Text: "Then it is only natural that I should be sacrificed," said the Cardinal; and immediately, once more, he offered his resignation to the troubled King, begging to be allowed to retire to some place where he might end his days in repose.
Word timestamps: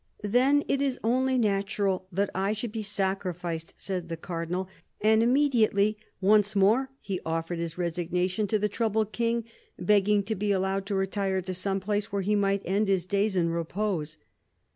"Then 0.23 0.63
it 0.67 0.81
is 0.81 0.99
only 1.03 1.37
natural 1.37 2.07
that 2.11 2.31
I 2.33 2.53
should 2.53 2.71
be 2.71 2.81
sacrificed," 2.81 3.75
said 3.77 4.09
the 4.09 4.17
Cardinal; 4.17 4.67
and 4.99 5.21
immediately, 5.21 5.95
once 6.19 6.55
more, 6.55 6.89
he 6.99 7.19
offered 7.23 7.59
his 7.59 7.77
resignation 7.77 8.47
to 8.47 8.57
the 8.57 8.67
troubled 8.67 9.11
King, 9.11 9.43
begging 9.77 10.23
to 10.23 10.33
be 10.33 10.51
allowed 10.51 10.87
to 10.87 10.95
retire 10.95 11.39
to 11.43 11.53
some 11.53 11.79
place 11.79 12.11
where 12.11 12.23
he 12.23 12.33
might 12.35 12.63
end 12.65 12.87
his 12.87 13.05
days 13.05 13.35
in 13.35 13.51
repose. 13.51 14.17